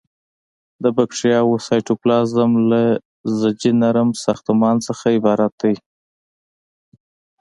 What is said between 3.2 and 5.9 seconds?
لزجي نرم ساختمان څخه عبارت دی.